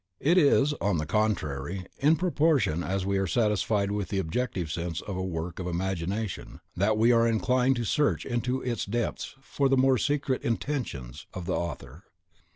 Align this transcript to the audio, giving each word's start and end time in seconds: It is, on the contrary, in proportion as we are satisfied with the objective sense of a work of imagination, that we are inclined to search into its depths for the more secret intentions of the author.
It 0.19 0.35
is, 0.39 0.73
on 0.81 0.97
the 0.97 1.05
contrary, 1.05 1.85
in 1.99 2.15
proportion 2.15 2.83
as 2.83 3.05
we 3.05 3.19
are 3.19 3.27
satisfied 3.27 3.91
with 3.91 4.07
the 4.07 4.17
objective 4.17 4.71
sense 4.71 4.99
of 5.01 5.15
a 5.15 5.21
work 5.23 5.59
of 5.59 5.67
imagination, 5.67 6.59
that 6.75 6.97
we 6.97 7.11
are 7.11 7.27
inclined 7.27 7.75
to 7.75 7.83
search 7.83 8.25
into 8.25 8.63
its 8.63 8.83
depths 8.85 9.35
for 9.41 9.69
the 9.69 9.77
more 9.77 9.99
secret 9.99 10.41
intentions 10.41 11.27
of 11.35 11.45
the 11.45 11.53
author. 11.53 12.01